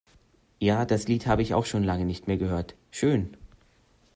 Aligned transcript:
Ja, 0.57 0.85
das 0.85 1.07
Lied 1.07 1.27
habe 1.27 1.43
ich 1.43 1.53
auch 1.53 1.67
schon 1.67 1.83
lange 1.83 2.05
nicht 2.05 2.25
mehr 2.25 2.37
gehört. 2.37 2.73
Schön! 2.89 3.37